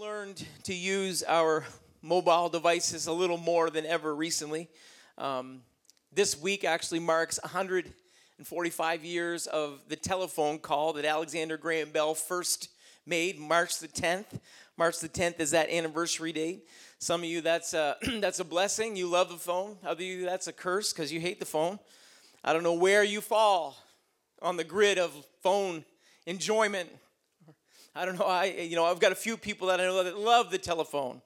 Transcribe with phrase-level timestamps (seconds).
[0.00, 1.64] learned to use our
[2.02, 4.68] mobile devices a little more than ever recently.
[5.16, 5.62] Um,
[6.12, 12.68] this week actually marks 145 years of the telephone call that Alexander Graham Bell first
[13.06, 14.38] made, March the 10th.
[14.76, 16.66] March the 10th is that anniversary date.
[16.98, 18.96] Some of you, that's a, that's a blessing.
[18.96, 19.76] You love the phone.
[19.82, 21.78] Other you, that's a curse because you hate the phone.
[22.44, 23.78] I don't know where you fall
[24.42, 25.86] on the grid of phone
[26.26, 26.90] enjoyment.
[27.96, 28.26] I don't know.
[28.26, 31.22] I you know I've got a few people that I know that love the telephone.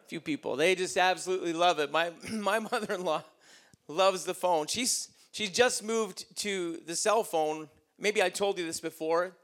[0.00, 1.92] A few people they just absolutely love it.
[1.92, 3.22] My my mother-in-law
[3.86, 4.66] loves the phone.
[4.66, 7.68] She's she's just moved to the cell phone.
[8.00, 9.36] Maybe I told you this before.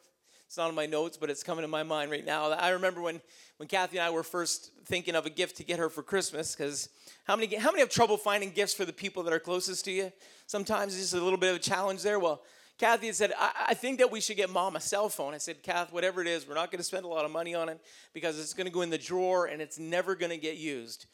[0.46, 2.50] It's not in my notes, but it's coming to my mind right now.
[2.50, 3.20] I remember when
[3.58, 6.56] when Kathy and I were first thinking of a gift to get her for Christmas
[6.56, 6.88] because
[7.22, 9.92] how many how many have trouble finding gifts for the people that are closest to
[9.92, 10.12] you?
[10.48, 12.18] Sometimes it's just a little bit of a challenge there.
[12.18, 12.42] Well,
[12.82, 15.34] Kathy had said, I, I, think that we should get mom a cell phone.
[15.34, 17.54] I said, Kath, whatever it is, we're not going to spend a lot of money
[17.54, 17.80] on it
[18.12, 21.06] because it's going to go in the drawer and it's never going to get used.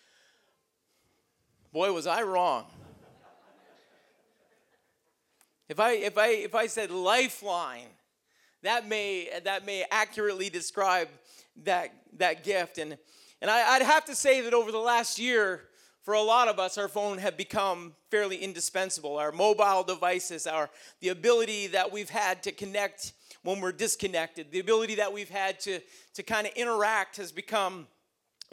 [1.71, 2.65] Boy, was I wrong.
[5.69, 7.91] if I if I if I said lifeline,
[8.63, 11.09] that may that may accurately describe
[11.65, 12.79] that that gift.
[12.79, 12.97] And
[13.43, 15.68] and I, I'd have to say that over the last year,
[16.09, 19.19] for a lot of us, our phone have become fairly indispensable.
[19.19, 24.59] Our mobile devices, our the ability that we've had to connect when we're disconnected, the
[24.59, 25.81] ability that we've had to
[26.15, 27.87] to kind of interact has become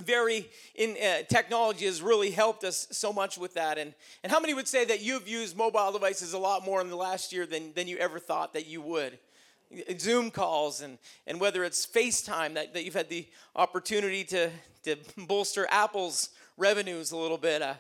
[0.02, 4.42] very in uh, technology has really helped us so much with that and and how
[4.42, 7.46] many would say that you've used mobile devices a lot more in the last year
[7.46, 9.18] than than you ever thought that you would
[9.98, 13.26] zoom calls and and whether it's facetime that, that you've had the
[13.56, 14.50] opportunity to
[14.84, 17.74] to bolster apple's revenues a little bit, uh,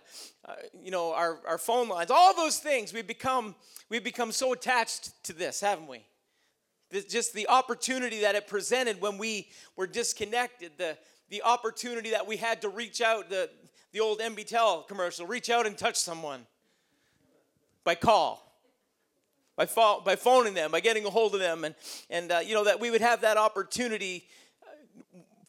[0.45, 2.93] uh, you know, our, our phone lines, all those things.
[2.93, 3.55] We've become,
[3.89, 6.05] we've become so attached to this, haven't we?
[6.89, 10.97] This, just the opportunity that it presented when we were disconnected, the,
[11.29, 13.49] the opportunity that we had to reach out, the,
[13.91, 16.45] the old NBTEL commercial, reach out and touch someone
[17.83, 18.41] by call.
[19.55, 21.75] By, phone, by phoning them, by getting a hold of them, and,
[22.09, 24.25] and uh, you know, that we would have that opportunity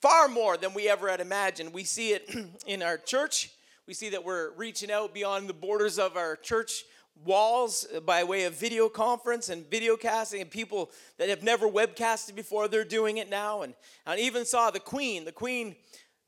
[0.00, 1.72] far more than we ever had imagined.
[1.72, 2.28] We see it
[2.66, 3.50] in our church.
[3.86, 6.84] We see that we're reaching out beyond the borders of our church
[7.24, 12.34] walls by way of video conference and video casting and people that have never webcasted
[12.34, 13.74] before they're doing it now and
[14.06, 15.74] i even saw the queen the queen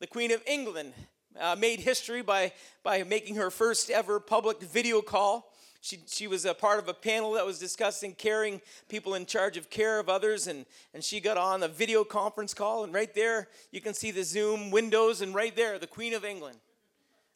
[0.00, 0.94] the queen of england
[1.38, 2.50] uh, made history by
[2.82, 5.47] by making her first ever public video call
[5.80, 9.56] she, she was a part of a panel that was discussing caring people in charge
[9.56, 12.84] of care of others, and, and she got on a video conference call.
[12.84, 16.24] And right there, you can see the Zoom windows, and right there, the Queen of
[16.24, 16.58] England,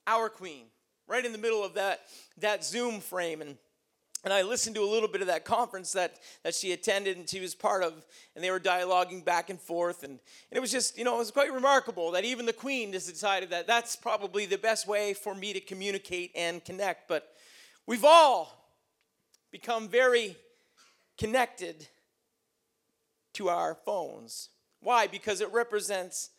[0.06, 0.64] our Queen,
[1.06, 2.00] right in the middle of that,
[2.38, 3.42] that Zoom frame.
[3.42, 3.56] And,
[4.24, 7.28] and I listened to a little bit of that conference that, that she attended and
[7.28, 8.04] she was part of,
[8.34, 10.02] and they were dialoguing back and forth.
[10.02, 12.92] And, and it was just, you know, it was quite remarkable that even the Queen
[12.92, 17.06] just decided that that's probably the best way for me to communicate and connect.
[17.08, 17.31] But
[17.86, 18.76] We've all
[19.50, 20.36] become very
[21.18, 21.88] connected
[23.34, 24.50] to our phones.
[24.80, 25.06] Why?
[25.06, 26.30] Because it represents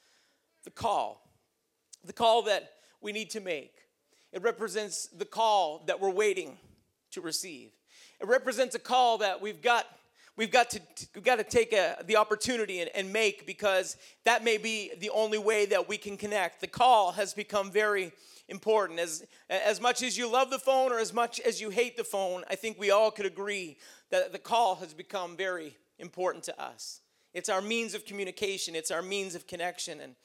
[0.63, 1.29] the call,
[2.03, 2.71] the call that
[3.01, 3.73] we need to make.
[4.31, 6.57] It represents the call that we're waiting
[7.11, 7.71] to receive.
[8.19, 9.85] It represents a call that we've got
[10.35, 10.81] we've got to
[11.13, 15.09] we've got to take a, the opportunity and, and make because that may be the
[15.09, 16.61] only way that we can connect.
[16.61, 18.11] The call has become very
[18.47, 18.99] important.
[18.99, 22.03] As, as much as you love the phone or as much as you hate the
[22.03, 23.77] phone, I think we all could agree
[24.09, 27.01] that the call has become very important to us.
[27.33, 29.99] It's our means of communication, it's our means of connection.
[30.01, 30.15] And,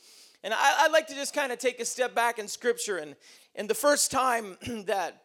[0.44, 2.98] and I, would like to just kind of take a step back in Scripture.
[2.98, 3.16] And,
[3.54, 5.22] and the first time that,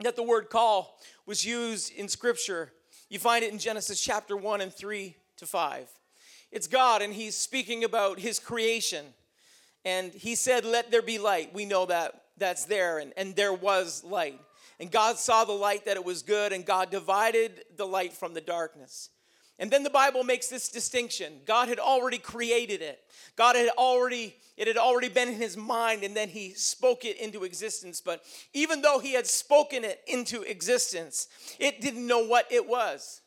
[0.00, 2.72] that the word call was used in Scripture,
[3.08, 5.88] you find it in Genesis chapter 1 and 3 to 5.
[6.50, 9.06] It's God, and He's speaking about His creation
[9.88, 11.54] and he said, Let there be light.
[11.54, 14.38] We know that that's there, and, and there was light.
[14.78, 18.34] And God saw the light that it was good, and God divided the light from
[18.34, 19.08] the darkness.
[19.58, 21.40] And then the Bible makes this distinction.
[21.46, 23.00] God had already created it.
[23.34, 27.16] God had already, it had already been in his mind, and then he spoke it
[27.16, 28.02] into existence.
[28.02, 33.22] But even though he had spoken it into existence, it didn't know what it was.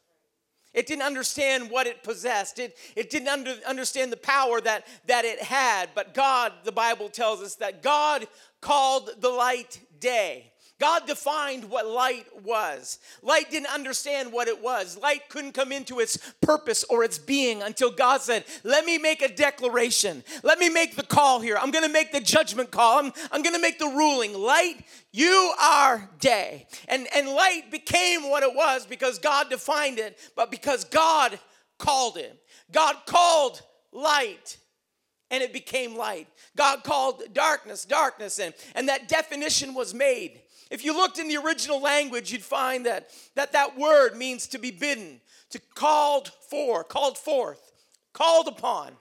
[0.74, 2.58] It didn't understand what it possessed.
[2.60, 5.90] It, it didn't under, understand the power that, that it had.
[5.94, 8.28] But God, the Bible tells us that God
[8.62, 10.51] called the light day.
[10.82, 12.98] God defined what light was.
[13.22, 14.98] Light didn't understand what it was.
[14.98, 19.22] Light couldn't come into its purpose or its being until God said, Let me make
[19.22, 20.24] a declaration.
[20.42, 21.56] Let me make the call here.
[21.56, 22.98] I'm going to make the judgment call.
[22.98, 24.34] I'm, I'm going to make the ruling.
[24.34, 26.66] Light, you are day.
[26.88, 31.40] And, and light became what it was because God defined it, but because God
[31.78, 32.36] called it.
[32.72, 33.62] God called
[33.92, 34.58] light
[35.30, 36.28] and it became light.
[36.58, 40.42] God called darkness darkness, and, and that definition was made.
[40.72, 44.58] If you looked in the original language, you'd find that that, that word means to
[44.58, 45.20] be bidden,
[45.50, 47.72] to called for, called forth,
[48.14, 48.94] called upon,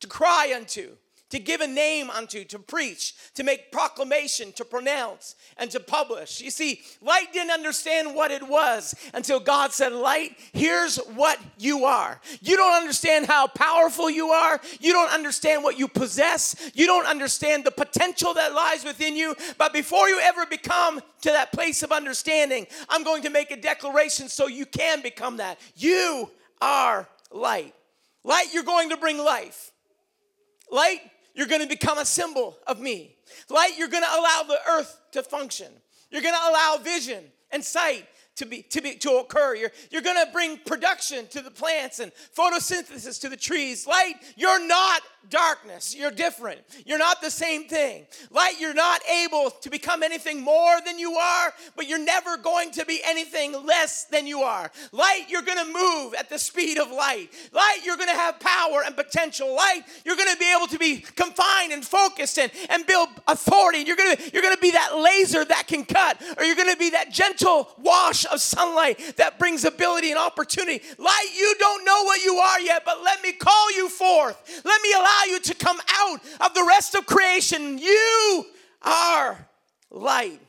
[0.00, 0.96] to cry unto
[1.32, 6.42] to give a name unto, to preach, to make proclamation, to pronounce, and to publish.
[6.42, 11.86] You see, light didn't understand what it was until God said, Light, here's what you
[11.86, 12.20] are.
[12.42, 14.60] You don't understand how powerful you are.
[14.78, 16.54] You don't understand what you possess.
[16.74, 19.34] You don't understand the potential that lies within you.
[19.56, 23.56] But before you ever become to that place of understanding, I'm going to make a
[23.56, 25.58] declaration so you can become that.
[25.76, 26.30] You
[26.60, 27.74] are light.
[28.22, 29.72] Light, you're going to bring life.
[30.70, 31.00] Light,
[31.34, 33.16] you're going to become a symbol of me.
[33.48, 35.72] Light, you're going to allow the earth to function.
[36.10, 38.06] You're going to allow vision and sight
[38.36, 39.54] to be to be to occur.
[39.54, 43.86] You're you're gonna bring production to the plants and photosynthesis to the trees.
[43.86, 45.94] Light, you're not darkness.
[45.94, 46.60] You're different.
[46.84, 48.06] You're not the same thing.
[48.30, 52.70] Light, you're not able to become anything more than you are, but you're never going
[52.72, 54.70] to be anything less than you are.
[54.90, 57.30] Light, you're going to move at the speed of light.
[57.52, 59.54] Light, you're going to have power and potential.
[59.54, 63.80] Light, you're going to be able to be confined and focused and, and build authority.
[63.80, 66.70] You're going to you're going to be that laser that can cut, or you're going
[66.70, 70.82] to be that gentle wash of sunlight that brings ability and opportunity.
[70.98, 74.62] Light, you don't know what you are yet, but let me call you forth.
[74.64, 77.78] Let me allow you to come out of the rest of creation.
[77.78, 78.46] You
[78.82, 79.46] are
[79.90, 80.40] light.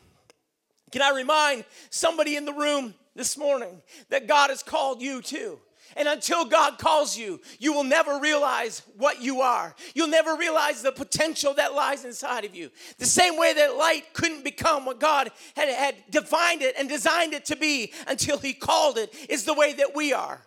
[0.91, 5.59] Can I remind somebody in the room this morning that God has called you too?
[5.95, 9.75] And until God calls you, you will never realize what you are.
[9.93, 12.71] You'll never realize the potential that lies inside of you.
[12.97, 17.33] The same way that light couldn't become what God had, had defined it and designed
[17.33, 20.41] it to be until He called it, is the way that we are.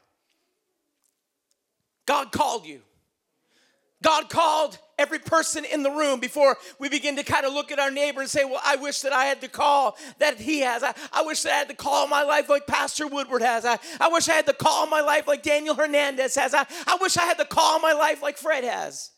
[2.07, 2.81] God called you.
[4.03, 7.79] God called every person in the room before we begin to kind of look at
[7.79, 10.83] our neighbor and say, Well, I wish that I had the call that he has.
[10.83, 13.65] I, I wish that I had the call in my life like Pastor Woodward has.
[13.65, 16.55] I, I wish I had the call in my life like Daniel Hernandez has.
[16.55, 19.11] I, I wish I had the call in my life like Fred has.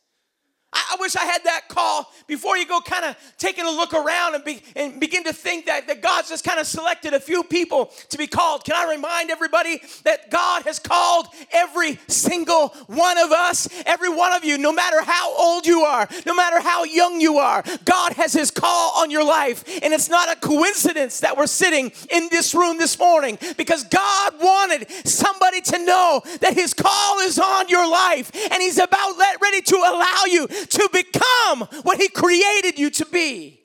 [0.73, 4.35] I, wish I had that call before you go kind of taking a look around
[4.35, 7.43] and, be, and begin to think that, that God's just kind of selected a few
[7.43, 8.65] people to be called.
[8.65, 14.33] Can I remind everybody that God has called every single one of us, every one
[14.35, 18.13] of you, no matter how old you are, no matter how young you are, God
[18.15, 19.65] has His call on your life.
[19.83, 24.35] And it's not a coincidence that we're sitting in this room this morning because God
[24.41, 29.63] wanted somebody to know that His call is on your life and He's about ready
[29.63, 33.61] to allow you to become what He created you to be.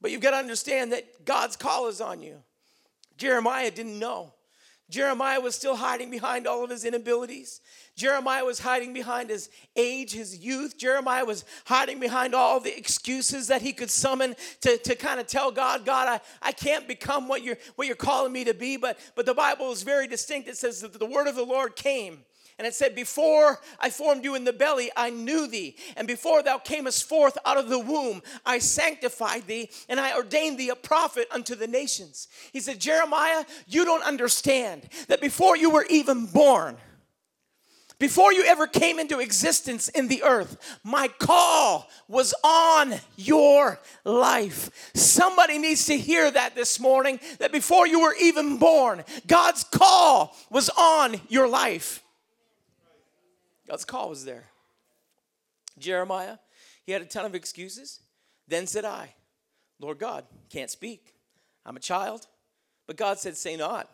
[0.00, 2.36] But you've got to understand that God's call is on you.
[3.16, 4.32] Jeremiah didn't know.
[4.90, 7.60] Jeremiah was still hiding behind all of his inabilities.
[7.94, 10.78] Jeremiah was hiding behind his age, his youth.
[10.78, 15.26] Jeremiah was hiding behind all the excuses that he could summon to, to kind of
[15.26, 18.78] tell God, God, I, I can't become what you're, what you're calling me to be.
[18.78, 20.48] But, but the Bible is very distinct.
[20.48, 22.20] It says that the word of the Lord came
[22.58, 25.76] and it said, Before I formed you in the belly, I knew thee.
[25.96, 30.58] And before thou camest forth out of the womb, I sanctified thee, and I ordained
[30.58, 32.26] thee a prophet unto the nations.
[32.52, 36.76] He said, Jeremiah, you don't understand that before you were even born,
[37.98, 44.92] before you ever came into existence in the earth, my call was on your life.
[44.94, 50.36] Somebody needs to hear that this morning that before you were even born, God's call
[50.48, 52.04] was on your life.
[53.68, 54.44] God's call was there.
[55.78, 56.38] Jeremiah,
[56.84, 58.00] he had a ton of excuses.
[58.48, 59.14] Then said I,
[59.78, 61.14] Lord God, can't speak.
[61.66, 62.26] I'm a child.
[62.86, 63.90] But God said, Say not,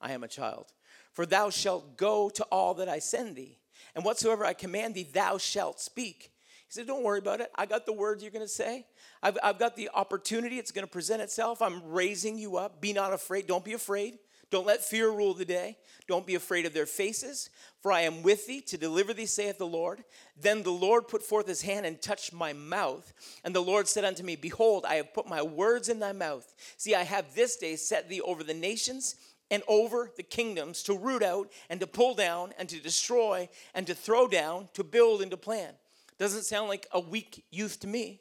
[0.00, 0.66] I am a child.
[1.12, 3.58] For thou shalt go to all that I send thee,
[3.94, 6.30] and whatsoever I command thee, thou shalt speak.
[6.66, 7.50] He said, Don't worry about it.
[7.54, 8.84] I got the words you're going to say.
[9.22, 10.58] I've, I've got the opportunity.
[10.58, 11.62] It's going to present itself.
[11.62, 12.82] I'm raising you up.
[12.82, 13.46] Be not afraid.
[13.46, 14.18] Don't be afraid.
[14.50, 15.78] Don't let fear rule the day.
[16.06, 17.48] Don't be afraid of their faces,
[17.80, 20.04] for I am with thee to deliver thee, saith the Lord.
[20.40, 23.12] Then the Lord put forth his hand and touched my mouth.
[23.42, 26.54] And the Lord said unto me, Behold, I have put my words in thy mouth.
[26.76, 29.16] See, I have this day set thee over the nations
[29.50, 33.86] and over the kingdoms to root out and to pull down and to destroy and
[33.86, 35.72] to throw down, to build and to plan.
[36.18, 38.20] Doesn't sound like a weak youth to me.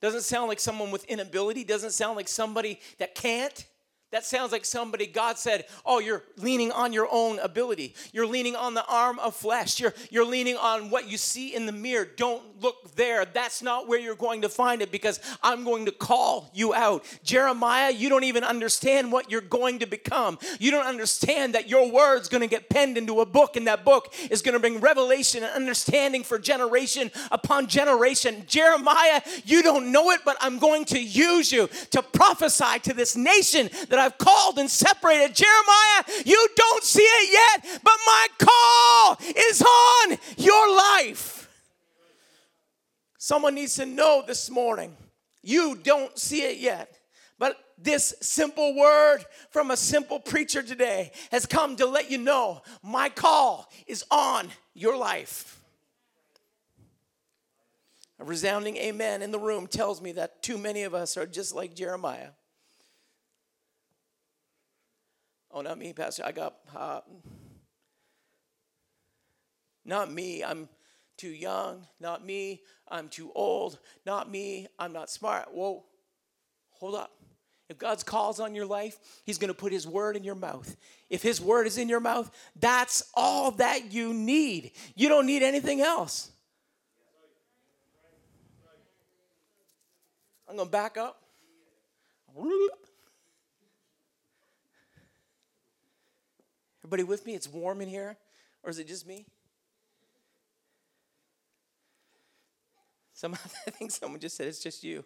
[0.00, 1.64] Doesn't sound like someone with inability.
[1.64, 3.66] Doesn't sound like somebody that can't.
[4.12, 7.94] That sounds like somebody God said, Oh, you're leaning on your own ability.
[8.12, 9.80] You're leaning on the arm of flesh.
[9.80, 12.06] You're, you're leaning on what you see in the mirror.
[12.16, 13.24] Don't look there.
[13.24, 17.04] That's not where you're going to find it because I'm going to call you out.
[17.24, 20.38] Jeremiah, you don't even understand what you're going to become.
[20.60, 23.84] You don't understand that your word's going to get penned into a book, and that
[23.84, 28.44] book is going to bring revelation and understanding for generation upon generation.
[28.46, 33.16] Jeremiah, you don't know it, but I'm going to use you to prophesy to this
[33.16, 35.34] nation that I've called and separated.
[35.34, 41.48] Jeremiah, you don't see it yet, but my call is on your life.
[43.16, 44.94] Someone needs to know this morning.
[45.42, 46.94] You don't see it yet,
[47.38, 52.60] but this simple word from a simple preacher today has come to let you know
[52.82, 55.62] my call is on your life.
[58.18, 61.54] A resounding amen in the room tells me that too many of us are just
[61.54, 62.30] like Jeremiah.
[65.56, 66.22] Oh, not me, Pastor.
[66.22, 67.00] I got uh,
[69.86, 70.44] Not me.
[70.44, 70.68] I'm
[71.16, 71.86] too young.
[71.98, 72.60] Not me.
[72.88, 73.78] I'm too old.
[74.04, 74.66] Not me.
[74.78, 75.54] I'm not smart.
[75.54, 75.82] Whoa,
[76.72, 77.10] hold up.
[77.70, 80.76] If God's calls on your life, He's going to put His word in your mouth.
[81.08, 84.72] If His word is in your mouth, that's all that you need.
[84.94, 86.32] You don't need anything else.
[90.46, 91.22] I'm going to back up.
[96.86, 97.34] Everybody with me?
[97.34, 98.16] It's warm in here?
[98.62, 99.26] Or is it just me?
[103.12, 103.34] Some,
[103.66, 105.04] I think someone just said it's just you.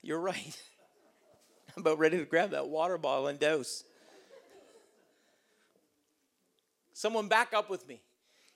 [0.00, 0.62] You're right.
[1.76, 3.82] I'm about ready to grab that water bottle and dose.
[6.92, 8.00] Someone back up with me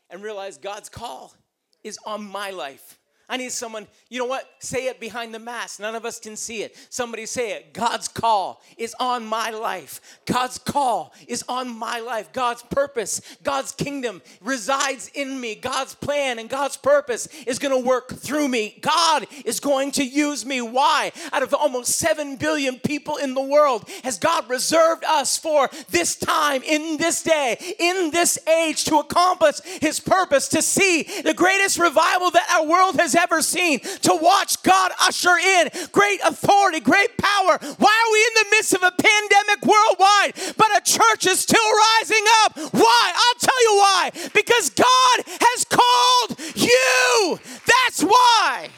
[0.08, 1.34] and realize God's call
[1.82, 3.00] is on my life.
[3.30, 4.48] I need someone, you know what?
[4.58, 5.80] Say it behind the mask.
[5.80, 6.74] None of us can see it.
[6.88, 7.74] Somebody say it.
[7.74, 10.00] God's call is on my life.
[10.24, 12.32] God's call is on my life.
[12.32, 15.54] God's purpose, God's kingdom resides in me.
[15.56, 18.78] God's plan and God's purpose is going to work through me.
[18.80, 20.62] God is going to use me.
[20.62, 21.12] Why?
[21.30, 26.16] Out of almost 7 billion people in the world, has God reserved us for this
[26.16, 31.78] time, in this day, in this age to accomplish His purpose, to see the greatest
[31.78, 37.16] revival that our world has ever seen, to watch God usher in great authority, great
[37.18, 37.58] power.
[37.78, 41.70] Why are we in the midst of a pandemic worldwide, but a church is still
[41.98, 42.72] rising up?
[42.72, 43.12] Why?
[43.14, 44.10] I'll tell you why.
[44.34, 47.38] Because God has called you.
[47.66, 48.68] That's why.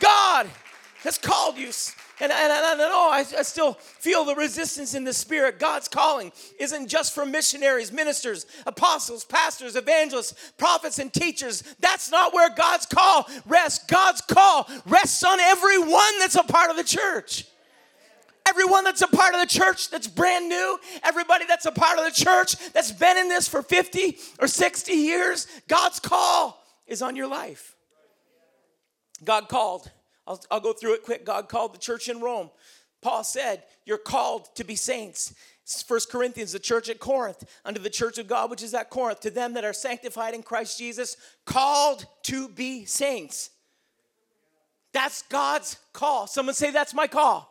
[0.00, 0.48] God
[1.04, 1.70] has called you.
[2.20, 5.58] And, and, I know I, I still feel the resistance in the spirit.
[5.58, 11.62] God's calling isn't just for missionaries, ministers, apostles, pastors, evangelists, prophets, and teachers.
[11.80, 13.86] That's not where God's call rests.
[13.86, 17.46] God's call rests on everyone that's a part of the church.
[18.46, 22.04] Everyone that's a part of the church that's brand new, everybody that's a part of
[22.04, 27.16] the church that's been in this for 50 or 60 years, God's call is on
[27.16, 27.76] your life.
[29.24, 29.90] God called
[30.30, 31.26] I'll, I'll go through it quick.
[31.26, 32.50] God called the church in Rome.
[33.02, 35.34] Paul said, You're called to be saints.
[35.86, 39.20] First Corinthians, the church at Corinth, under the church of God, which is at Corinth,
[39.20, 43.50] to them that are sanctified in Christ Jesus, called to be saints.
[44.92, 46.28] That's God's call.
[46.28, 47.48] Someone say, That's my call.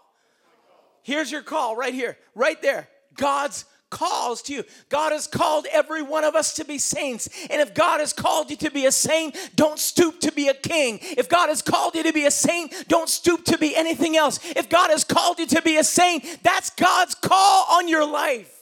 [1.03, 2.87] Here's your call right here, right there.
[3.15, 4.63] God's calls to you.
[4.89, 7.29] God has called every one of us to be saints.
[7.49, 10.53] And if God has called you to be a saint, don't stoop to be a
[10.53, 10.99] king.
[11.01, 14.39] If God has called you to be a saint, don't stoop to be anything else.
[14.55, 18.55] If God has called you to be a saint, that's God's call on your life.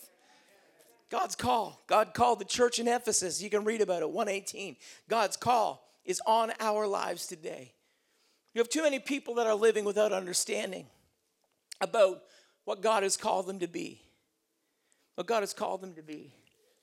[1.10, 1.82] God's call.
[1.88, 3.42] God called the church in Ephesus.
[3.42, 4.76] You can read about it, 118.
[5.10, 7.74] God's call is on our lives today.
[8.54, 10.88] You have too many people that are living without understanding
[11.80, 12.24] about
[12.66, 14.02] what God has called them to be
[15.18, 16.32] what God has called them to be.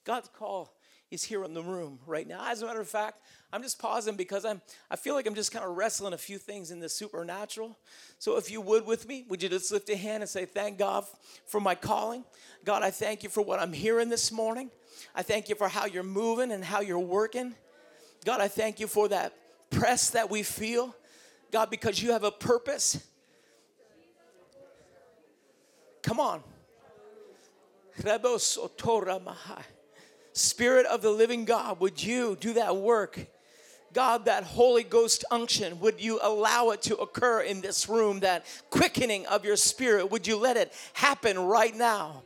[0.04, 0.74] God's call
[1.08, 2.50] is here in the room right now.
[2.50, 3.20] As a matter of fact,
[3.52, 4.60] I'm just pausing because I'm
[4.90, 7.78] I feel like I'm just kind of wrestling a few things in the supernatural.
[8.18, 10.78] So if you would with me, would you just lift a hand and say, Thank
[10.78, 11.04] God
[11.46, 12.24] for my calling?
[12.64, 14.68] God, I thank you for what I'm hearing this morning.
[15.14, 17.54] I thank you for how you're moving and how you're working.
[18.24, 19.32] God, I thank you for that
[19.70, 20.96] press that we feel.
[21.52, 23.00] God, because you have a purpose.
[26.02, 26.42] Come on.
[30.32, 33.26] Spirit of the living God, would you do that work?
[33.92, 38.20] God, that Holy Ghost unction, would you allow it to occur in this room?
[38.20, 42.24] That quickening of your spirit, would you let it happen right now?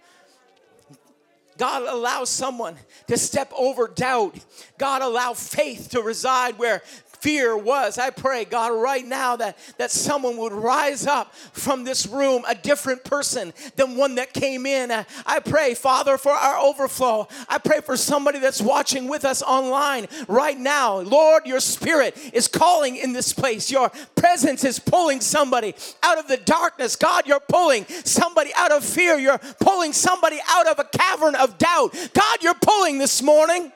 [1.59, 2.77] God allow someone
[3.09, 4.37] to step over doubt.
[4.79, 6.83] God allow faith to reside where
[7.21, 7.99] fear was.
[7.99, 12.55] I pray, God, right now that, that someone would rise up from this room a
[12.55, 14.91] different person than one that came in.
[14.91, 17.29] Uh, I pray, Father, for our overflow.
[17.49, 20.99] I pray for somebody that's watching with us online right now.
[21.01, 23.71] Lord, your spirit is calling in this place.
[23.71, 26.97] Your presence is pulling somebody out of the darkness.
[26.97, 29.19] God, you're pulling somebody out of fear.
[29.19, 31.95] You're pulling somebody out of a cavern of doubt.
[32.15, 33.73] God, you're pulling this morning.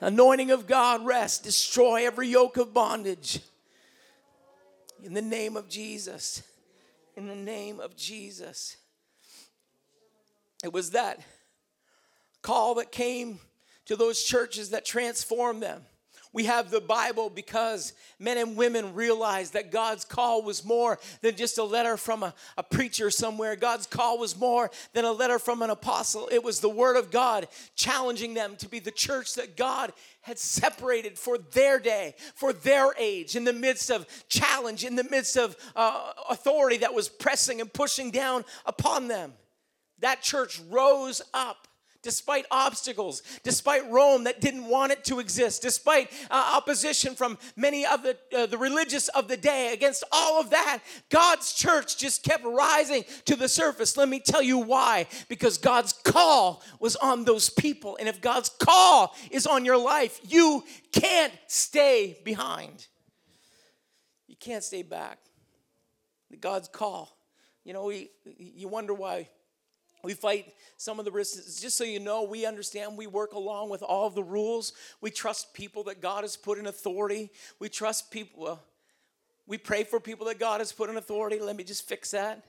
[0.00, 3.40] Anointing of God, rest, destroy every yoke of bondage.
[5.02, 6.42] In the name of Jesus.
[7.16, 8.76] In the name of Jesus.
[10.62, 11.20] It was that
[12.42, 13.40] call that came
[13.86, 15.82] to those churches that transformed them.
[16.32, 21.36] We have the Bible because men and women realized that God's call was more than
[21.36, 23.56] just a letter from a, a, preacher somewhere.
[23.56, 26.28] God's call was more than a letter from an apostle.
[26.30, 30.38] It was the Word of God challenging them to be the church that God had
[30.38, 35.36] separated for their day, for their age, in the midst of challenge, in the midst
[35.36, 39.32] of uh, authority that was pressing and pushing down upon them.
[40.00, 41.67] That church rose up
[42.02, 47.84] despite obstacles, despite Rome that didn't want it to exist, despite uh, opposition from many
[47.84, 52.22] of the, uh, the religious of the day, against all of that, God's church just
[52.22, 53.96] kept rising to the surface.
[53.96, 55.06] Let me tell you why.
[55.28, 57.96] Because God's call was on those people.
[57.98, 62.86] And if God's call is on your life, you can't stay behind.
[64.26, 65.18] You can't stay back.
[66.40, 67.16] God's call.
[67.64, 69.28] You know, we, you wonder why
[70.02, 71.60] we fight some of the risks.
[71.60, 74.72] Just so you know, we understand we work along with all of the rules.
[75.00, 77.30] We trust people that God has put in authority.
[77.58, 78.42] We trust people.
[78.42, 78.62] Well,
[79.46, 81.40] we pray for people that God has put in authority.
[81.40, 82.44] Let me just fix that.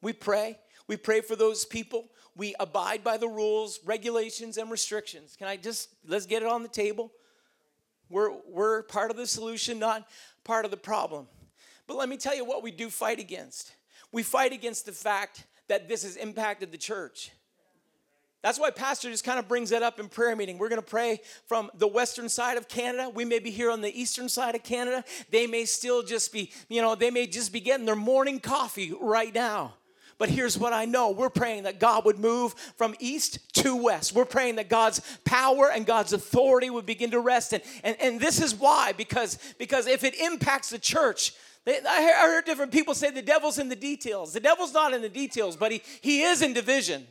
[0.00, 0.58] We pray.
[0.86, 2.08] We pray for those people.
[2.34, 5.36] We abide by the rules, regulations, and restrictions.
[5.36, 7.12] Can I just, let's get it on the table?
[8.08, 10.08] We're, we're part of the solution, not
[10.44, 11.26] part of the problem.
[11.86, 13.72] But let me tell you what we do fight against.
[14.12, 17.30] We fight against the fact that this has impacted the church.
[18.42, 20.58] That's why Pastor just kind of brings that up in prayer meeting.
[20.58, 23.10] We're going to pray from the western side of Canada.
[23.12, 25.04] We may be here on the eastern side of Canada.
[25.30, 28.94] They may still just be, you know, they may just be getting their morning coffee
[29.00, 29.74] right now.
[30.18, 34.12] But here's what I know we're praying that God would move from east to west.
[34.12, 37.52] We're praying that God's power and God's authority would begin to rest.
[37.52, 41.34] And, and, and this is why, because, because if it impacts the church,
[41.68, 44.32] I heard different people say the devil's in the details.
[44.32, 47.06] The devil's not in the details, but he, he is in division.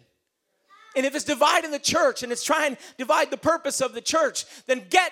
[0.96, 4.02] And if it's dividing the church and it's trying to divide the purpose of the
[4.02, 5.12] church, then get,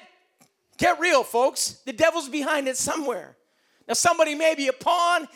[0.78, 1.80] get real, folks.
[1.86, 3.38] The devil's behind it somewhere.
[3.88, 5.28] Now, somebody may be a pawn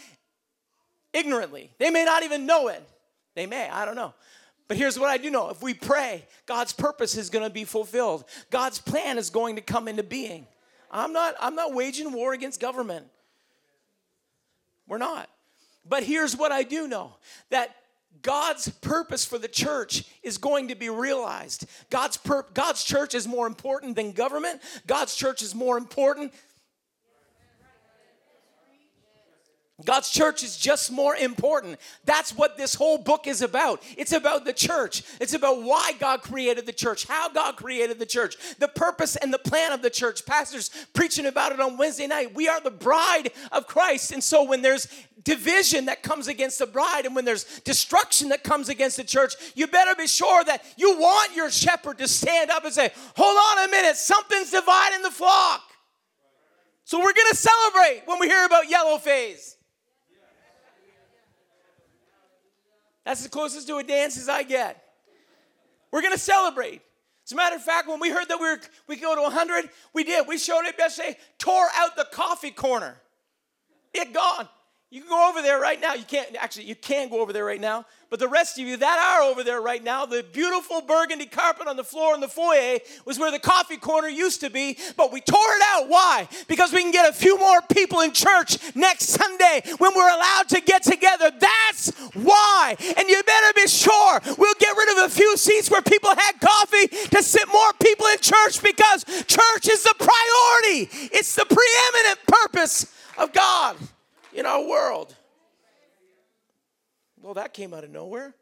[1.13, 2.83] ignorantly, they may not even know it.
[3.35, 4.13] They may, I don't know.
[4.67, 7.63] But here's what I do know if we pray, God's purpose is going to be
[7.63, 10.47] fulfilled, God's plan is going to come into being.
[10.91, 13.05] I'm not, I'm not waging war against government.
[14.89, 15.29] We're not.
[15.87, 17.13] But here's what I do know
[17.49, 17.75] that
[18.21, 21.65] God's purpose for the church is going to be realized.
[21.89, 24.61] God's, pur- God's church is more important than government.
[24.87, 26.33] God's church is more important
[29.85, 31.79] God's church is just more important.
[32.03, 33.81] That's what this whole book is about.
[33.97, 35.03] It's about the church.
[35.21, 39.33] It's about why God created the church, how God created the church, the purpose and
[39.33, 40.25] the plan of the church.
[40.25, 42.35] Pastors preaching about it on Wednesday night.
[42.35, 44.11] We are the bride of Christ.
[44.11, 44.87] And so when there's
[45.23, 49.33] division that comes against the bride and when there's destruction that comes against the church,
[49.55, 53.37] you better be sure that you want your shepherd to stand up and say, Hold
[53.37, 55.61] on a minute, something's dividing the flock.
[56.83, 59.57] So we're going to celebrate when we hear about yellow phase.
[63.09, 64.83] That's the closest to a dance as I get.
[65.91, 66.83] We're gonna celebrate.
[67.25, 69.23] As a matter of fact, when we heard that we were we could go to
[69.23, 70.27] 100, we did.
[70.27, 73.01] We showed up yesterday, tore out the coffee corner.
[73.95, 74.47] It gone.
[74.91, 75.93] You can go over there right now.
[75.93, 77.85] You can't actually you can go over there right now.
[78.09, 81.67] But the rest of you that are over there right now, the beautiful burgundy carpet
[81.67, 85.13] on the floor in the foyer was where the coffee corner used to be, but
[85.13, 85.89] we tore it out.
[85.89, 86.27] Why?
[86.47, 90.49] Because we can get a few more people in church next Sunday when we're allowed
[90.49, 91.29] to get together.
[91.39, 92.75] That's why.
[92.79, 96.41] And you better be sure we'll get rid of a few seats where people had
[96.41, 100.89] coffee to sit more people in church because church is the priority.
[101.13, 103.77] It's the preeminent purpose of God
[104.33, 105.15] in our world.
[107.21, 108.33] Well, that came out of nowhere.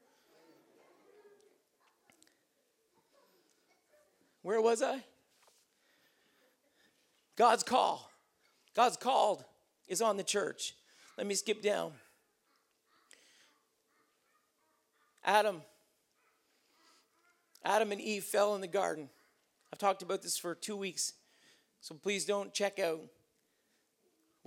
[4.42, 5.04] Where was I?
[7.36, 8.10] God's call.
[8.76, 9.44] God's called
[9.88, 10.74] is on the church.
[11.18, 11.94] Let me skip down.
[15.26, 15.62] Adam.
[17.66, 19.10] Adam and Eve fell in the garden.
[19.74, 21.14] I've talked about this for two weeks,
[21.82, 23.02] so please don't check out.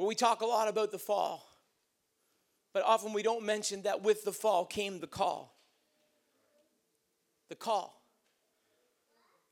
[0.06, 1.46] We talk a lot about the fall,
[2.72, 5.56] but often we don't mention that with the fall came the call.
[7.48, 8.02] The call.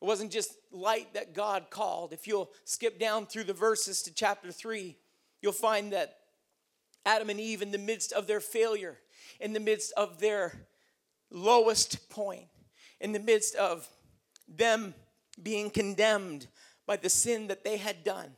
[0.00, 2.12] It wasn't just light that God called.
[2.12, 4.96] If you'll skip down through the verses to chapter 3,
[5.42, 6.16] you'll find that
[7.04, 8.98] Adam and Eve, in the midst of their failure,
[9.40, 10.66] in the midst of their
[11.30, 12.46] lowest point,
[13.00, 13.88] in the midst of
[14.48, 14.94] them
[15.42, 16.46] being condemned
[16.86, 18.32] by the sin that they had done,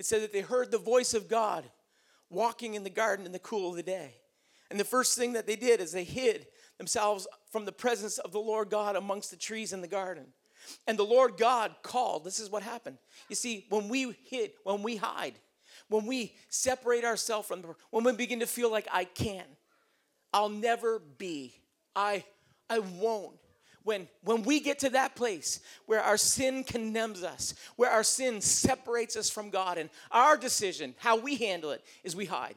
[0.00, 1.62] it said that they heard the voice of God
[2.30, 4.14] walking in the garden in the cool of the day.
[4.70, 6.46] And the first thing that they did is they hid
[6.78, 10.28] themselves from the presence of the Lord God amongst the trees in the garden.
[10.86, 12.24] And the Lord God called.
[12.24, 12.96] This is what happened.
[13.28, 15.34] You see, when we hid, when we hide,
[15.90, 19.44] when we separate ourselves from the, when we begin to feel like I can,
[20.32, 21.52] I'll never be,
[21.94, 22.24] I,
[22.70, 23.36] I won't.
[23.82, 28.40] When, when we get to that place where our sin condemns us, where our sin
[28.40, 32.56] separates us from God, and our decision, how we handle it, is we hide.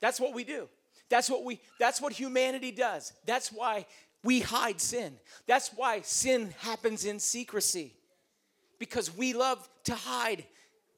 [0.00, 0.68] That's what we do.
[1.08, 3.12] That's what we that's what humanity does.
[3.24, 3.86] That's why
[4.22, 5.14] we hide sin.
[5.46, 7.94] That's why sin happens in secrecy.
[8.78, 10.44] Because we love to hide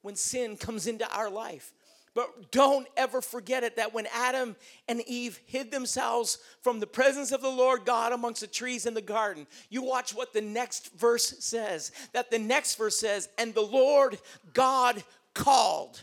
[0.03, 1.73] when sin comes into our life.
[2.15, 4.57] But don't ever forget it that when Adam
[4.89, 8.95] and Eve hid themselves from the presence of the Lord God amongst the trees in
[8.95, 11.93] the garden, you watch what the next verse says.
[12.13, 14.19] That the next verse says, and the Lord
[14.53, 16.03] God called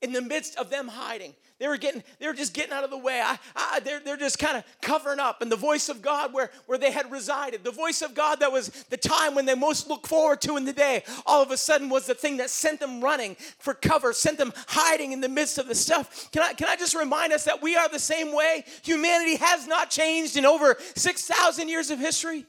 [0.00, 1.34] in the midst of them hiding.
[1.58, 3.22] They were getting, they were just getting out of the way.
[3.24, 5.40] I, I, they're, they're just kind of covering up.
[5.40, 8.52] And the voice of God where, where they had resided, the voice of God that
[8.52, 11.56] was the time when they most looked forward to in the day, all of a
[11.56, 15.30] sudden was the thing that sent them running for cover, sent them hiding in the
[15.30, 16.30] midst of the stuff.
[16.30, 18.64] Can I, can I just remind us that we are the same way?
[18.82, 22.44] Humanity has not changed in over 6,000 years of history.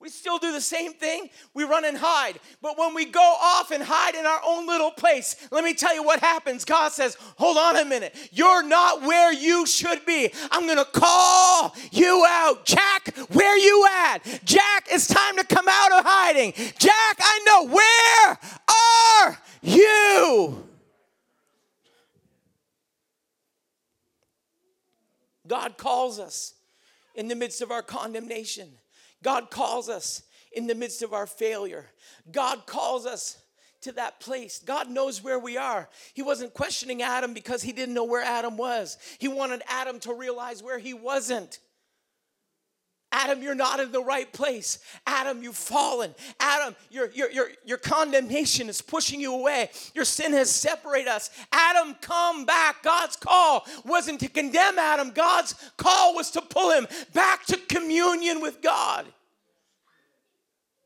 [0.00, 1.28] We still do the same thing.
[1.54, 2.38] We run and hide.
[2.62, 5.92] But when we go off and hide in our own little place, let me tell
[5.92, 6.64] you what happens.
[6.64, 8.14] God says, Hold on a minute.
[8.30, 10.32] You're not where you should be.
[10.52, 12.64] I'm going to call you out.
[12.64, 14.18] Jack, where you at?
[14.44, 16.52] Jack, it's time to come out of hiding.
[16.78, 17.66] Jack, I know.
[17.66, 20.64] Where are you?
[25.48, 26.54] God calls us
[27.16, 28.68] in the midst of our condemnation.
[29.22, 31.86] God calls us in the midst of our failure.
[32.30, 33.38] God calls us
[33.82, 34.60] to that place.
[34.64, 35.88] God knows where we are.
[36.14, 38.98] He wasn't questioning Adam because he didn't know where Adam was.
[39.18, 41.60] He wanted Adam to realize where he wasn't.
[43.10, 44.78] Adam, you're not in the right place.
[45.06, 46.14] Adam, you've fallen.
[46.40, 49.70] Adam, your, your, your, your condemnation is pushing you away.
[49.94, 51.30] Your sin has separated us.
[51.50, 52.82] Adam, come back.
[52.82, 58.42] God's call wasn't to condemn Adam, God's call was to pull him back to communion
[58.42, 59.06] with God.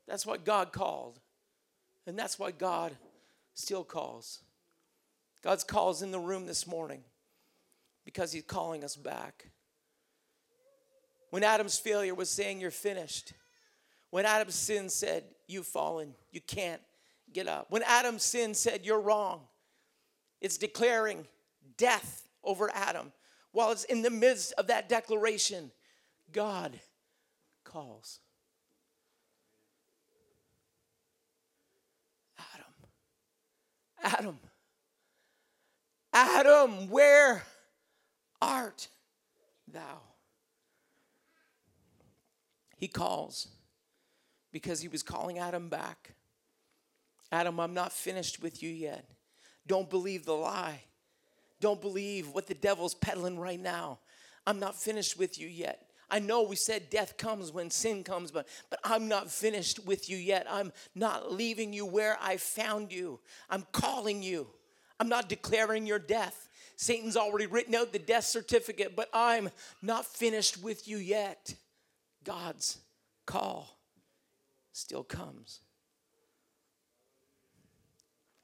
[0.07, 1.19] That's what God called.
[2.07, 2.93] And that's why God
[3.55, 4.41] still calls.
[5.43, 7.03] God's call is in the room this morning
[8.05, 9.49] because He's calling us back.
[11.33, 13.33] When Adam's failure was saying, You're finished.
[14.11, 16.83] When Adam's sin said, You've fallen, you can't
[17.33, 17.69] get up.
[17.71, 19.41] When Adam's sin said, You're wrong,
[20.43, 21.27] it's declaring
[21.79, 23.13] death over Adam.
[23.51, 25.71] While it's in the midst of that declaration,
[26.33, 26.79] God
[27.65, 28.21] calls.
[34.05, 34.39] Adam, Adam,
[36.13, 37.43] Adam, where
[38.43, 38.89] art
[39.67, 40.03] thou?
[42.83, 43.47] He calls
[44.51, 46.15] because he was calling Adam back.
[47.31, 49.09] Adam, I'm not finished with you yet.
[49.69, 50.81] Don't believe the lie.
[51.61, 54.01] Don't believe what the devil's peddling right now.
[54.49, 55.91] I'm not finished with you yet.
[56.11, 60.11] I know we said death comes when sin comes, but, but I'm not finished with
[60.11, 60.49] you yet.
[60.51, 63.21] I'm not leaving you where I found you.
[63.49, 64.49] I'm calling you.
[64.99, 66.49] I'm not declaring your death.
[66.75, 69.51] Satan's already written out the death certificate, but I'm
[69.83, 71.55] not finished with you yet.
[72.25, 72.79] God's
[73.27, 73.79] call
[74.73, 75.61] still comes.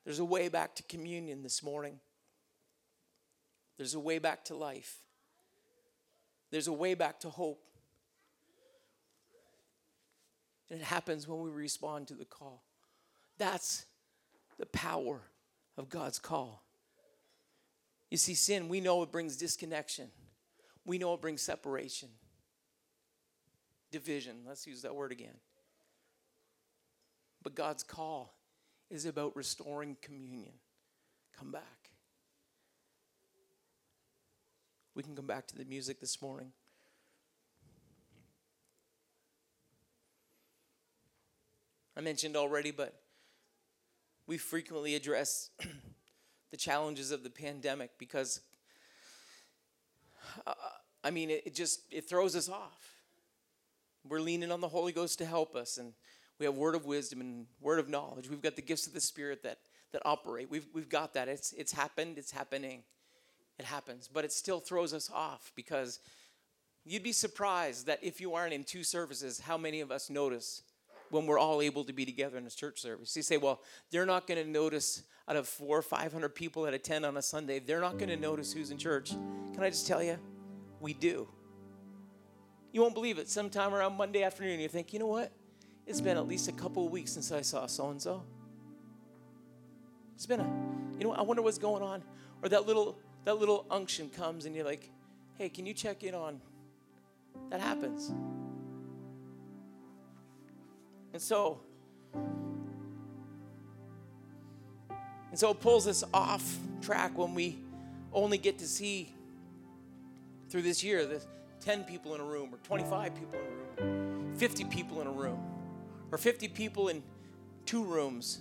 [0.04, 2.00] There's a way back to communion this morning.
[3.76, 4.96] There's a way back to life.
[6.50, 7.62] There's a way back to hope.
[10.70, 12.62] And it happens when we respond to the call.
[13.38, 13.86] That's
[14.58, 15.20] the power
[15.76, 16.64] of God's call.
[18.10, 20.08] You see, sin, we know it brings disconnection,
[20.84, 22.08] we know it brings separation
[23.90, 24.36] division.
[24.46, 25.36] Let's use that word again.
[27.42, 28.34] But God's call
[28.90, 30.52] is about restoring communion.
[31.38, 31.90] Come back.
[34.94, 36.52] We can come back to the music this morning.
[41.96, 42.94] I mentioned already, but
[44.26, 45.50] we frequently address
[46.50, 48.40] the challenges of the pandemic because
[50.46, 50.54] uh,
[51.02, 52.97] I mean it, it just it throws us off.
[54.08, 55.92] We're leaning on the Holy Ghost to help us and
[56.38, 58.30] we have word of wisdom and word of knowledge.
[58.30, 59.58] We've got the gifts of the Spirit that
[59.92, 60.50] that operate.
[60.50, 61.28] We've we've got that.
[61.28, 62.82] It's it's happened, it's happening.
[63.58, 65.98] It happens, but it still throws us off because
[66.84, 70.62] you'd be surprised that if you aren't in two services, how many of us notice
[71.10, 73.16] when we're all able to be together in a church service.
[73.16, 76.74] You say, well, they're not going to notice out of four or 500 people that
[76.74, 79.10] attend on a Sunday, they're not going to notice who's in church.
[79.54, 80.18] Can I just tell you?
[80.80, 81.28] We do.
[82.72, 83.28] You won't believe it.
[83.28, 85.32] Sometime around Monday afternoon, you think, you know what?
[85.86, 88.22] It's been at least a couple of weeks since I saw so and so.
[90.14, 90.50] It's been a,
[90.98, 92.02] you know, I wonder what's going on.
[92.42, 94.90] Or that little that little unction comes and you're like,
[95.36, 96.40] hey, can you check in on?
[97.50, 98.12] That happens.
[101.12, 101.60] And so,
[105.30, 107.58] and so it pulls us off track when we
[108.12, 109.12] only get to see
[110.48, 111.22] through this year the
[111.60, 115.12] 10 people in a room, or 25 people in a room, 50 people in a
[115.12, 115.38] room,
[116.10, 117.02] or 50 people in
[117.66, 118.40] two rooms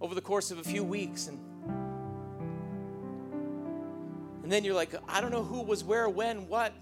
[0.00, 1.28] over the course of a few weeks.
[1.28, 1.38] And,
[4.42, 6.72] and then you're like, I don't know who was where, when, what.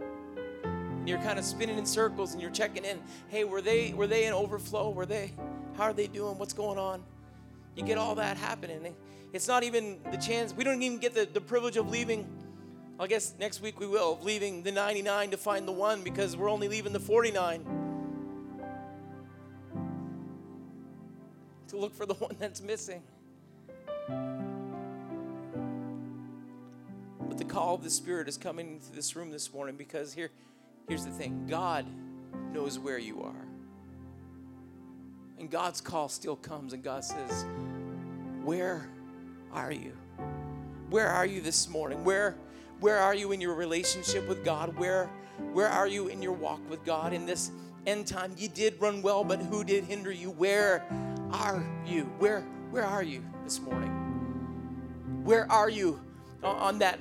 [0.00, 3.00] And you're kind of spinning in circles and you're checking in.
[3.26, 4.90] Hey were they were they in overflow?
[4.90, 5.32] Were they
[5.76, 6.38] how are they doing?
[6.38, 7.02] What's going on?
[7.74, 8.94] You get all that happening.
[9.32, 12.24] It's not even the chance we don't even get the, the privilege of leaving
[13.00, 16.50] i guess next week we will leaving the 99 to find the one because we're
[16.50, 17.64] only leaving the 49
[21.68, 23.02] to look for the one that's missing
[27.28, 30.30] but the call of the spirit is coming into this room this morning because here
[30.88, 31.86] Here's the thing God
[32.52, 33.46] knows where you are.
[35.38, 37.44] And God's call still comes, and God says,
[38.44, 38.88] Where
[39.52, 39.92] are you?
[40.90, 42.04] Where are you this morning?
[42.04, 42.36] Where,
[42.82, 44.76] where are you in your relationship with God?
[44.76, 45.08] Where,
[45.52, 47.52] where are you in your walk with God in this
[47.86, 48.34] end time?
[48.36, 50.30] You did run well, but who did hinder you?
[50.30, 50.84] Where
[51.30, 52.06] are you?
[52.18, 52.40] Where,
[52.72, 53.90] where are you this morning?
[55.22, 56.00] Where are you
[56.42, 56.98] on that,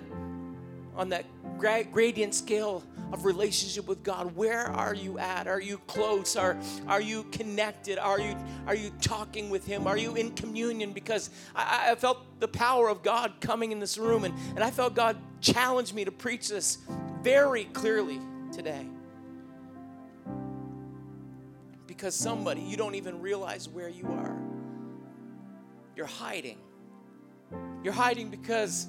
[0.96, 1.26] on that
[1.58, 4.36] gradient scale of relationship with God.
[4.36, 5.48] Where are you at?
[5.48, 6.36] Are you close?
[6.36, 7.98] Are, are you connected?
[7.98, 9.88] Are you, are you talking with Him?
[9.88, 10.94] Are you in communion?
[10.94, 14.72] Because I, I felt the power of God coming in this room, and, and I
[14.72, 16.78] felt God challenge me to preach this
[17.22, 18.20] very clearly
[18.52, 18.88] today.
[21.88, 24.38] Because somebody, you don't even realize where you are.
[25.96, 26.58] You're hiding.
[27.84, 28.88] You're hiding because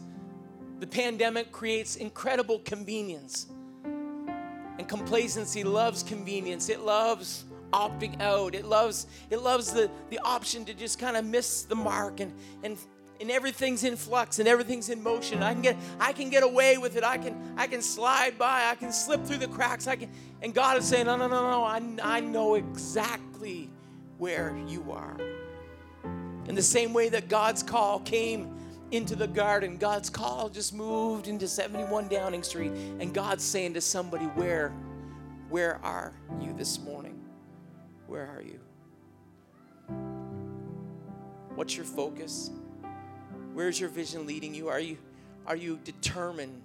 [0.79, 3.47] the pandemic creates incredible convenience.
[3.85, 6.69] And complacency loves convenience.
[6.69, 8.55] It loves opting out.
[8.55, 12.33] It loves it loves the, the option to just kind of miss the mark and
[12.63, 12.79] and
[13.23, 15.43] and everything's in flux and everything's in motion.
[15.43, 17.05] I can get I can get away with it.
[17.05, 18.67] I can I can slide by.
[18.67, 19.87] I can slip through the cracks.
[19.87, 20.11] I can
[20.43, 21.65] and God is saying, "No, no, no, no.
[21.65, 23.71] I I know exactly
[24.19, 25.17] where you are."
[26.49, 28.59] In the same way that God's call came
[28.93, 29.79] into the garden.
[29.79, 32.73] God's call just moved into 71 Downing Street.
[33.01, 34.69] And God's saying to somebody, Where,
[35.49, 37.19] where are you this morning?
[38.07, 38.61] Where are you?
[41.55, 42.51] What's your focus?
[43.53, 44.69] Where's your vision leading you?
[44.69, 44.97] Are you
[45.47, 46.63] are you determined?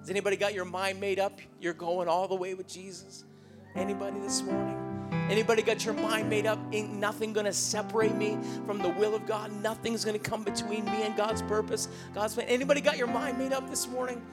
[0.00, 1.38] Has anybody got your mind made up?
[1.60, 3.24] You're going all the way with Jesus?
[3.74, 4.80] Anybody this morning?
[5.30, 6.58] Anybody got your mind made up?
[6.72, 9.52] Ain't nothing gonna separate me from the will of God.
[9.62, 11.88] Nothing's gonna come between me and God's purpose.
[12.14, 12.48] God's plan.
[12.48, 14.24] Anybody got your mind made up this morning?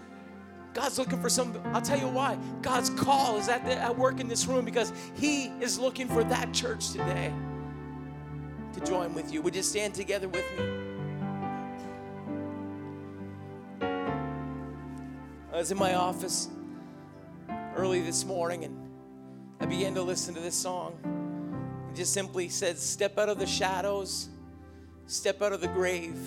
[0.73, 1.55] God's looking for some.
[1.65, 2.37] I'll tell you why.
[2.61, 6.23] God's call is at, the, at work in this room because He is looking for
[6.23, 7.33] that church today
[8.73, 9.41] to join with you.
[9.41, 10.65] Would you stand together with me?
[15.51, 16.49] I was in my office
[17.75, 18.77] early this morning and
[19.59, 20.97] I began to listen to this song.
[21.91, 24.29] It just simply said, Step out of the shadows,
[25.05, 26.17] step out of the grave,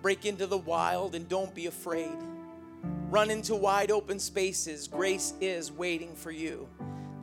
[0.00, 2.16] break into the wild, and don't be afraid.
[3.10, 4.88] Run into wide open spaces.
[4.88, 6.68] Grace is waiting for you.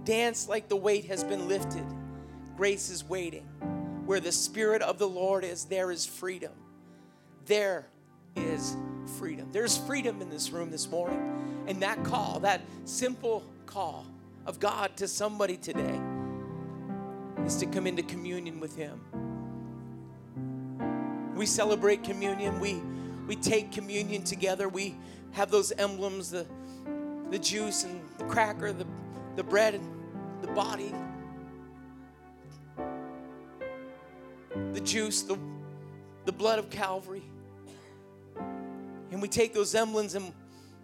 [0.05, 1.85] Dance like the weight has been lifted.
[2.55, 3.47] Grace is waiting.
[4.09, 6.53] Where the Spirit of the Lord is, there is freedom.
[7.45, 7.85] There
[8.35, 8.75] is
[9.19, 9.49] freedom.
[9.51, 11.63] There's freedom in this room this morning.
[11.67, 14.07] And that call, that simple call,
[14.47, 16.01] of God to somebody today
[17.45, 18.99] is to come into communion with Him.
[21.35, 22.59] We celebrate communion.
[22.59, 22.81] We,
[23.27, 24.69] we take communion together.
[24.69, 24.97] We
[25.33, 26.47] have those emblems the,
[27.29, 28.87] the juice and the cracker, the,
[29.35, 29.87] the bread and
[30.41, 30.95] the body,
[34.73, 35.37] the juice, the,
[36.25, 37.23] the blood of Calvary.
[39.11, 40.31] And we take those emblems and,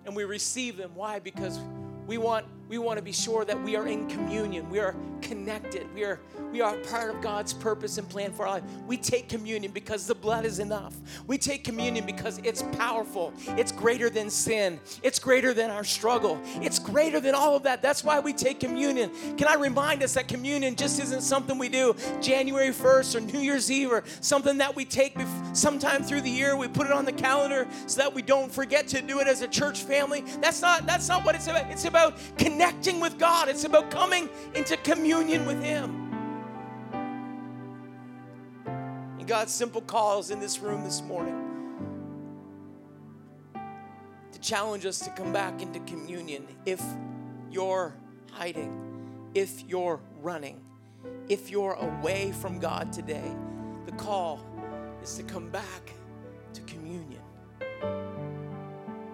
[0.05, 0.91] and we receive them.
[0.95, 1.19] Why?
[1.19, 1.59] Because
[2.07, 4.69] we want we want to be sure that we are in communion.
[4.69, 5.93] We are connected.
[5.93, 6.19] We are
[6.51, 8.63] we are part of God's purpose and plan for our life.
[8.87, 10.95] We take communion because the blood is enough.
[11.27, 13.33] We take communion because it's powerful.
[13.49, 14.79] It's greater than sin.
[15.03, 16.39] It's greater than our struggle.
[16.61, 17.81] It's greater than all of that.
[17.81, 19.11] That's why we take communion.
[19.37, 23.39] Can I remind us that communion just isn't something we do January 1st or New
[23.39, 25.17] Year's Eve or something that we take
[25.53, 26.55] sometime through the year.
[26.55, 29.41] We put it on the calendar so that we don't forget to do it as
[29.41, 30.23] a church family.
[30.39, 31.69] That's not that's not what it's about.
[31.69, 32.54] It's about connecting
[33.05, 33.49] with God.
[33.49, 36.11] It's about coming into communion with Him.
[39.19, 41.41] And God's simple calls in this room this morning
[44.31, 46.81] to challenge us to come back into communion if
[47.51, 47.95] you're
[48.31, 50.61] hiding, if you're running,
[51.29, 53.31] if you're away from God today.
[53.85, 54.43] The call
[55.03, 55.93] is to come back
[56.53, 57.21] to communion.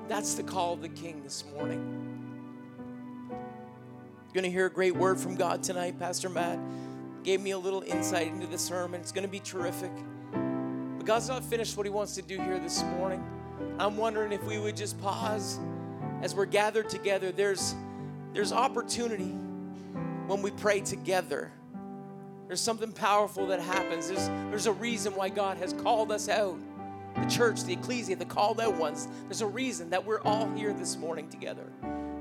[0.08, 2.11] That's the call of the King this morning.
[4.34, 6.00] Going to hear a great word from God tonight.
[6.00, 6.58] Pastor Matt
[7.22, 9.02] gave me a little insight into the sermon.
[9.02, 9.92] It's going to be terrific.
[10.32, 13.22] But God's not finished what He wants to do here this morning.
[13.78, 15.60] I'm wondering if we would just pause
[16.22, 17.34] as we're gathered together.
[17.34, 17.76] There's,
[18.32, 19.34] there's opportunity
[20.28, 21.52] when we pray together.
[22.48, 24.08] There's something powerful that happens.
[24.08, 26.58] There's, there's a reason why God has called us out.
[27.16, 29.10] The church, the ecclesia, the called out ones.
[29.26, 31.66] There's a reason that we're all here this morning together.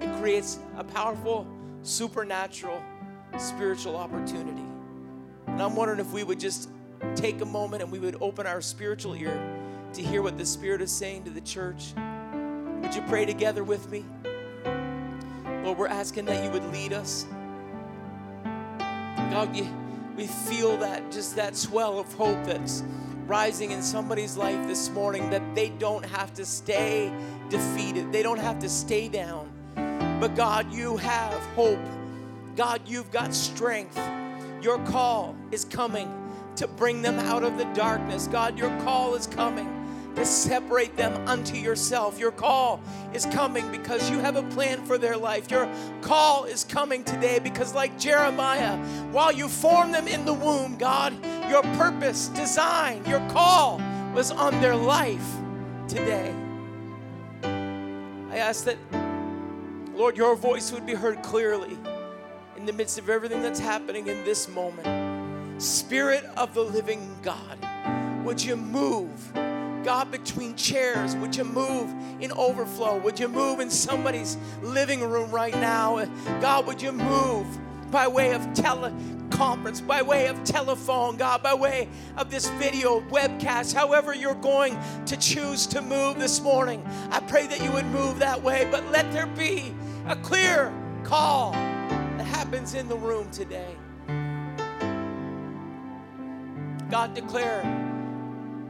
[0.01, 1.47] It creates a powerful
[1.83, 2.83] supernatural
[3.39, 4.65] spiritual opportunity.
[5.47, 6.71] And I'm wondering if we would just
[7.15, 9.41] take a moment and we would open our spiritual ear
[9.95, 11.93] to hear what the Spirit is saying to the church.
[12.83, 14.05] Would you pray together with me?
[15.65, 17.27] Lord, we're asking that you would lead us.
[19.31, 19.55] God,
[20.17, 22.83] we feel that just that swell of hope that's
[23.27, 27.13] rising in somebody's life this morning that they don't have to stay
[27.49, 29.50] defeated, they don't have to stay down
[30.21, 31.81] but God, you have hope.
[32.55, 33.99] God, you've got strength.
[34.61, 36.15] Your call is coming
[36.57, 38.27] to bring them out of the darkness.
[38.27, 39.81] God, your call is coming
[40.17, 42.19] to separate them unto yourself.
[42.19, 42.83] Your call
[43.15, 45.51] is coming because you have a plan for their life.
[45.51, 45.67] Your
[46.03, 48.77] call is coming today because, like Jeremiah,
[49.13, 51.15] while you formed them in the womb, God,
[51.49, 53.81] your purpose, design, your call
[54.15, 55.37] was on their life
[55.89, 56.35] today.
[57.43, 58.77] I ask that
[60.01, 61.77] Lord, your voice would be heard clearly
[62.57, 65.63] in the midst of everything that's happening in this moment.
[65.63, 69.31] Spirit of the living God, would you move?
[69.85, 72.97] God, between chairs, would you move in overflow?
[72.97, 76.03] Would you move in somebody's living room right now?
[76.41, 77.47] God, would you move
[77.91, 83.75] by way of teleconference, by way of telephone, God, by way of this video webcast,
[83.75, 86.83] however you're going to choose to move this morning?
[87.11, 89.75] I pray that you would move that way, but let there be
[90.11, 90.73] a clear
[91.05, 93.77] call that happens in the room today.
[96.91, 97.63] God declare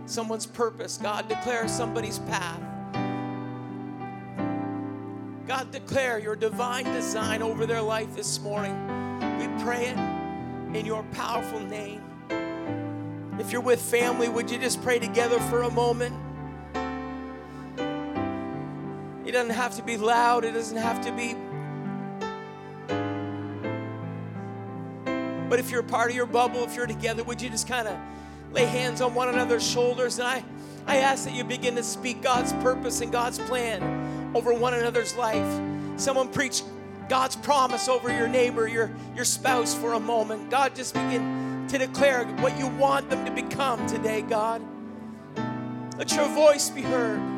[0.05, 0.99] someone's purpose.
[0.99, 2.61] God declare somebody's path.
[5.47, 8.75] God declare your divine design over their life this morning.
[9.39, 12.03] We pray it in your powerful name.
[13.39, 16.15] If you're with family, would you just pray together for a moment?
[19.31, 21.37] It doesn't have to be loud, it doesn't have to be.
[25.49, 27.87] But if you're a part of your bubble, if you're together, would you just kind
[27.87, 27.97] of
[28.51, 30.19] lay hands on one another's shoulders?
[30.19, 30.43] And I,
[30.85, 35.15] I ask that you begin to speak God's purpose and God's plan over one another's
[35.15, 35.61] life.
[35.95, 36.65] Someone preach
[37.09, 40.51] God's promise over your neighbor, your, your spouse for a moment.
[40.51, 44.61] God, just begin to declare what you want them to become today, God.
[45.97, 47.30] Let your voice be heard.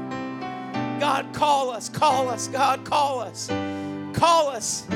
[1.03, 3.49] God, call us, call us, God, call us.
[4.15, 4.87] Call us.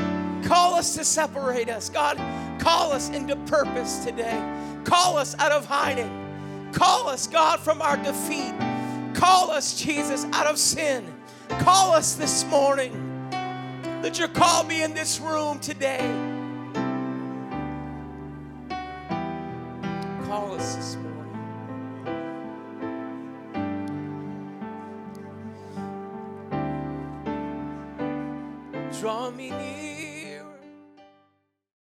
[0.44, 1.88] Call us to separate us.
[1.88, 2.16] God,
[2.60, 4.40] call us into purpose today.
[4.84, 6.70] Call us out of hiding.
[6.70, 8.54] Call us, God, from our defeat.
[9.14, 11.12] Call us, Jesus, out of sin.
[11.58, 12.92] Call us this morning.
[14.00, 16.06] Let your call be in this room today.
[20.28, 20.96] Call us
[29.06, 29.95] Draw me near.